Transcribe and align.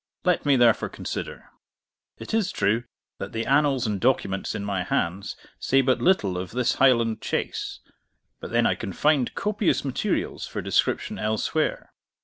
Let 0.23 0.47
me 0.47 0.55
therefore 0.55 0.89
consider. 0.89 1.45
It 2.17 2.33
is 2.33 2.51
true 2.51 2.85
that 3.19 3.33
the 3.33 3.45
annals 3.45 3.85
and 3.85 4.01
documents 4.01 4.55
in 4.55 4.65
my 4.65 4.81
hands 4.81 5.35
say 5.59 5.81
but 5.81 6.01
little 6.01 6.39
of 6.39 6.49
this 6.53 6.73
Highland 6.73 7.21
chase; 7.21 7.81
but 8.39 8.49
then 8.49 8.65
I 8.65 8.73
can 8.73 8.93
find 8.93 9.31
copious 9.35 9.85
materials 9.85 10.47
for 10.47 10.59
description 10.59 11.19
elsewhere. 11.19 11.93